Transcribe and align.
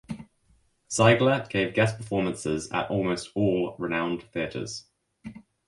Ziegler 0.91 1.45
gave 1.47 1.75
guest 1.75 1.95
performances 1.95 2.71
at 2.71 2.89
almost 2.89 3.29
all 3.35 3.75
renowned 3.77 4.23
theatres. 4.33 4.85